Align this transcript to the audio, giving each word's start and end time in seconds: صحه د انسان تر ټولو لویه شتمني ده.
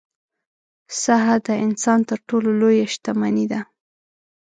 صحه 1.03 1.35
د 1.47 1.49
انسان 1.65 1.99
تر 2.09 2.19
ټولو 2.27 2.49
لویه 2.59 2.85
شتمني 2.93 3.45
ده. 3.51 3.59